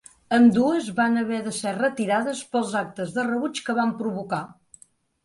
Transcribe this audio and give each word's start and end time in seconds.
Ambdues 0.35 0.87
van 0.99 1.19
haver 1.19 1.41
de 1.47 1.53
ser 1.57 1.73
retirades 1.75 2.41
pels 2.55 2.73
actes 2.81 3.13
de 3.19 3.27
rebuig 3.29 3.63
que 3.69 3.77
van 3.81 3.93
provocar. 4.01 4.41